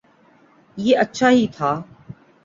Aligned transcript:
یہ 0.77 0.97
اچھا 0.97 1.29
ہی 1.29 1.45
تھا۔ 1.57 1.71